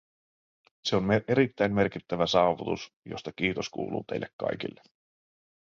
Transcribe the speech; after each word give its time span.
Se 0.85 0.95
on 0.95 1.03
erittäin 1.27 1.73
merkittävä 1.73 2.27
saavutus, 2.27 2.93
josta 3.05 3.31
kiitos 3.35 3.69
kuuluu 3.69 4.03
teille 4.07 4.27
kaikille. 4.37 4.81